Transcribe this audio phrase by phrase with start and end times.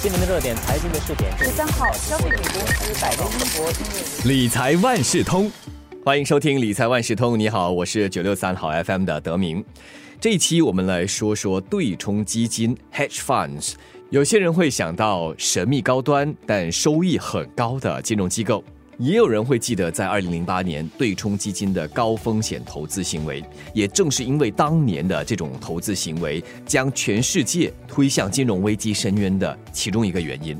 [0.00, 5.50] 今年的热点财经的试点，十三号，消费品公司百威英博理财万事通，
[6.04, 7.36] 欢迎收听理财万事通。
[7.36, 9.64] 你好，我是九六三好 FM 的德明。
[10.20, 13.72] 这一期我们来说说对冲基金 （hedge funds）。
[14.10, 18.62] 有些人会想到神秘高端但收益很高的金融机构。
[18.98, 30.58] 也有人会记得，在二零零八年对冲基金的高风险投资行为，也正是因为当年的这种投资行为，将全世界推向金融危机深渊的其中一个原因。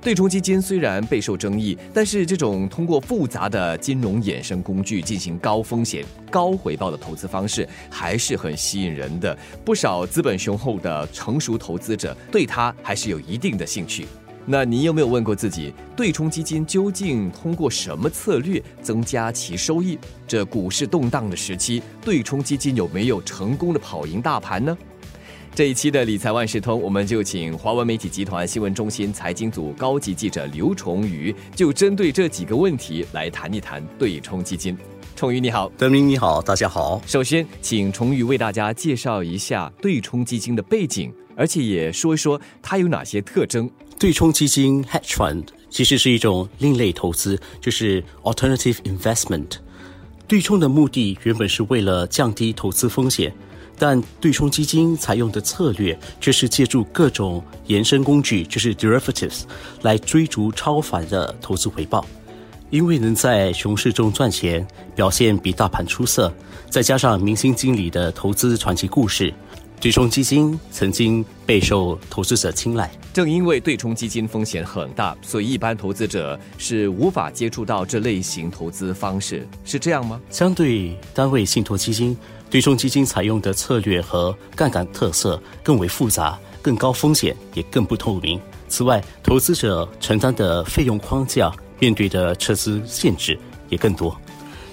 [0.00, 9.36] 对冲基金虽然备受争议，但是这种通过复杂的金融衍生工具进行高风险、高回报的投资方式，还是很吸引人的。
[9.62, 14.06] 不少资本雄厚的成熟投资者对它还是有一定的兴趣。
[14.46, 19.98] 那你有没有问过自己，对冲基金究竟通过什么策略增加其收益？
[20.28, 24.76] 这股市动荡的时期，对冲基金有没有成功的跑赢大盘呢？
[25.54, 34.76] 这一期的理财万事通，我们就请华文媒体集团新闻中心财经组高级记者刘崇宇，就针对这几个问题来谈一谈对冲基金。
[35.16, 37.00] 崇宇你好，德明你好，大家好。
[37.06, 43.70] 首先，请崇宇为大家介绍一下对冲基金的背景，而且也说一说它有哪些特征。
[44.04, 49.52] 对冲基金 （hedge fund） 其实是一种另类投资，就是 alternative investment。
[50.28, 53.34] 对冲的目的原本是为了降低投资风险，
[53.78, 59.44] 但对冲基金采用的策略却是借助各种衍生工具，就是 derivatives，
[59.80, 62.04] 来追逐超凡的投资回报。
[62.68, 66.30] 因为能在熊市中赚钱，表现比大盘出色，
[66.68, 69.32] 再加上明星经理的投资传奇故事。
[69.84, 72.90] 对冲基金曾经备受投资者青睐。
[73.12, 80.18] 正因为对冲基金风险很大，所以一般投资者是无法接触到这类型投资方式，是这样吗？
[80.30, 82.16] 相对单位信托基金，
[82.48, 88.40] 对冲基金采用的策略和杠杆特色更为复杂，更高风险，也更不透明。
[88.70, 93.38] 此外，投资者承担的费用框架、面对的撤资限制
[93.68, 94.18] 也更多。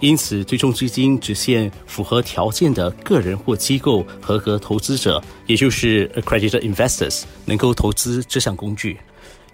[0.00, 8.98] 因此，对冲基金只限符合条件的个人或机构合格投资者，也就是 accredited investors，能够投资这项工具。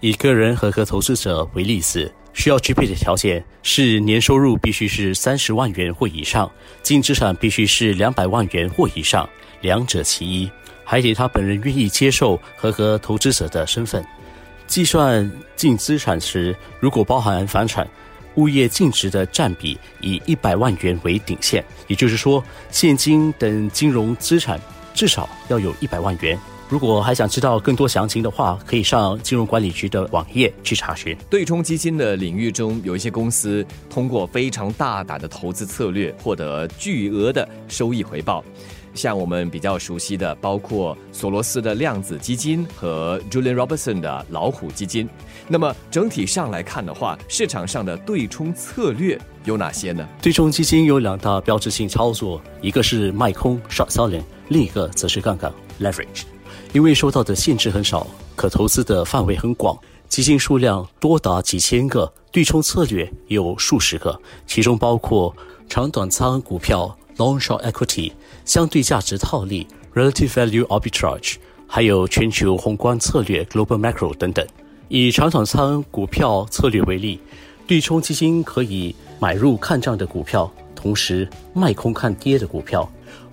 [0.01, 6.51] 以个人合格投资者为例子，需要具备的条件是年收入必须是三十万元或以上，
[6.81, 9.29] 净资产必须是两百万元或以上，
[9.61, 10.49] 两者其一，
[10.83, 14.03] 还得他本人愿意接受合格投资者的身份。
[14.67, 17.87] 计算净资产时，如果包含房产。
[18.35, 24.59] 物业净值的占比以一百万元为顶线，也就是说，现金等金融资产
[24.93, 26.37] 至少要有一百万元。
[26.69, 31.13] 如果还想知道更多详情的话，可以上金融管理局的网页去查询。
[31.29, 38.41] 对冲基金的领域中，有一些公司通过非常大胆的投资策略，获得巨额的收益回报。
[38.93, 45.07] 像我们比较熟悉的，包括索罗斯的量子基金和 Julian Robertson 的老虎基金。
[45.47, 50.07] 那么整体上来看的话，市场上的对冲策略有哪些呢？
[50.21, 56.23] 对冲基金有两大标志性操作，一个是卖空 （short selling），另一个则是杠杆 （leverage）。
[56.73, 59.77] 因为受到的限制很少，可投资的范围很广，
[60.07, 65.35] 基金数量多达几千个，对冲策略有数十个，其中包括
[65.67, 66.97] 长短仓股票。
[67.21, 68.13] Long short equity
[68.45, 71.35] 相对价值套利，relative value arbitrage，
[71.67, 74.43] 还有全球宏观策略 global macro 等等。
[74.87, 77.19] 以长短仓股票策略为例，
[77.67, 82.91] 对冲基金可以买入看涨的股票，同时卖空看跌的股票，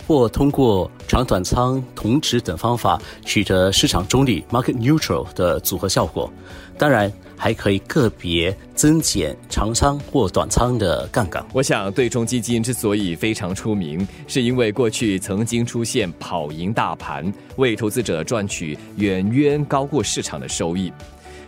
[0.09, 6.27] 或通过长短仓同值等方法取得市场中立 market neutral 的组合效果。
[6.79, 7.13] 当然。
[7.41, 11.41] 还可以个别增减长仓或短仓的杠杆。
[11.53, 20.91] 我想，对冲基金之所以非常出名，是因为过去曾经出现跑赢大盘，为投资者赚取远远高过市场的收益。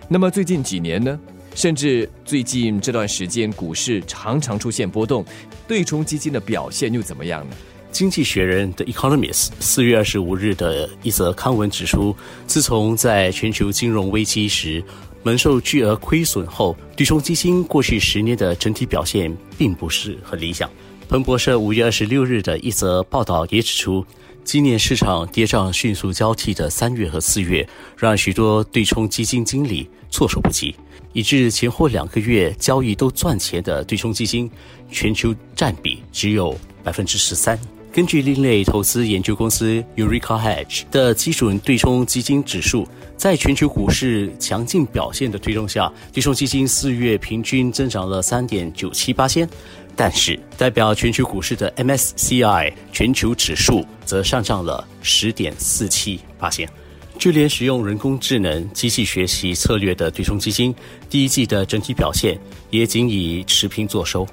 [0.08, 1.20] 那么最近几年呢？
[1.56, 5.26] 甚至最近这段时间，股市常常出现波动，
[5.68, 7.56] 对冲基金的表现又怎么样呢？
[7.92, 12.16] 经济学人的 Economist 四月二十五日的一则刊文指出，
[12.48, 14.84] 自从在全球金融危机时。
[15.24, 20.68] 蒙受巨额亏损后，对冲基金过去十年的整体表现并不是很理想。
[21.08, 24.04] 彭博社五月二十六日的一则报道也指出，
[24.44, 30.76] 今年市场跌涨迅速交替的三月和四月，让许多对冲基金经理措手不及，
[31.14, 34.50] 以致前后两个月交易都赚钱的对冲基金，
[34.90, 37.60] 全球占比只有百分之十三。
[37.94, 49.48] 根据另类投资研究公司 Eureka Hedge 的基准对冲基金指数，在全球股市强劲表现的推动下，对冲基金四月平均增长了三点九七八千，
[49.94, 56.66] 但是代表全球股市的 MSCI 全球指数则上涨了十点四七八千。
[57.20, 60.74] 就连使用人工智能、机器学习策略的对冲基金，
[61.10, 62.40] 第一季的整体表现
[62.70, 64.26] 也仅以持平作收。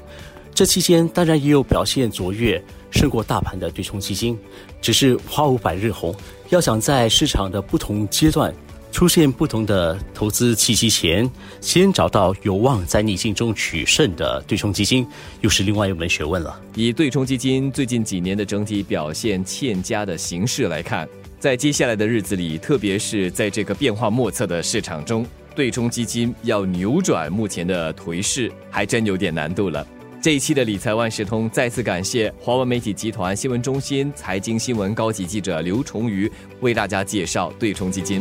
[0.58, 2.60] 这期间当然也有表现卓越、
[2.90, 4.36] 胜过大盘的对冲基金，
[4.82, 6.12] 只是花无百日红。
[6.48, 8.52] 要想在市场的不同阶段
[8.90, 15.06] 出现不同的投资契机前，先找到有望在逆境中取胜的对冲基金，
[15.42, 16.60] 又是另外一门学问了。
[16.74, 21.08] 以对冲基金最近几年的整体表现欠佳的形势来看。
[21.38, 25.24] 在接下来的日子里，特别是在这个变化莫测的市场中，
[25.54, 29.86] 对冲基金要扭转目前的颓势，还真有点难度了。
[30.20, 36.30] 这一期的理财万事通再次感谢华文媒体集团新闻中心财经新闻高级记者刘崇瑜
[36.60, 38.20] 为大家介绍对冲基金。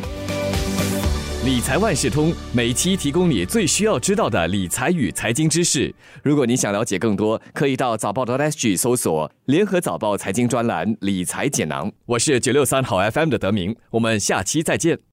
[1.43, 5.93] 理财万事通每期提供你最需要知道的理财与财经知识。
[6.21, 11.91] 如果你想了解更多，可以到早报的 SG 搜索“联合早报财经专栏理财简囊”。
[12.05, 15.07] 我是九六三好 FM 的德明，我们下期再见。